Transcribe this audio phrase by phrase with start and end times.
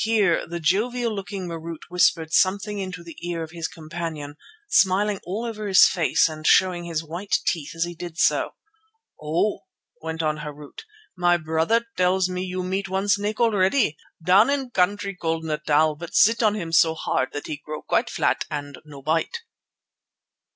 [0.00, 4.34] Here the jovial looking Marût whispered something into the ear of his companion,
[4.68, 8.56] smiling all over his face and showing his white teeth as he did so.
[9.22, 9.60] "Oh!"
[10.02, 10.80] went on Harût,
[11.16, 16.12] "my brother tells me you meet one snake already, down in country called Natal, but
[16.16, 19.42] sit on him so hard, that he grow quite flat and no bite."